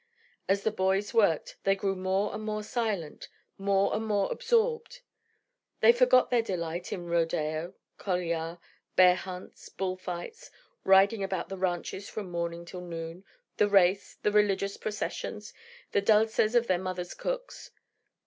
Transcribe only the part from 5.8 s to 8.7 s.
They forgot their delight in rodeo, coliar,